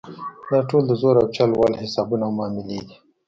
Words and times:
دا 0.49 0.59
ټول 0.69 0.83
د 0.87 0.91
زور 1.01 1.15
او 1.21 1.27
چل 1.35 1.49
ول 1.55 1.73
حسابونه 1.81 2.23
او 2.25 2.33
معاملې 2.37 2.79
دي. 2.87 2.95